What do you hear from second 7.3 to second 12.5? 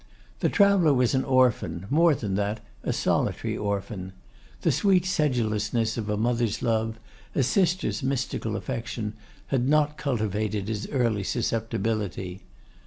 a sister's mystical affection, had not cultivated his early susceptibility.